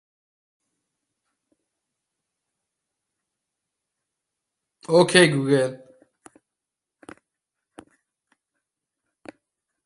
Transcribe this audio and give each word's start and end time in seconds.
متوحشانه 4.89 5.81